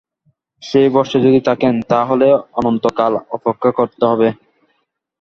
[0.63, 2.27] সেই ভরসায় যদি থাকেন তা হলে
[2.59, 4.27] অনন্তকাল অপেক্ষা করতে হবে।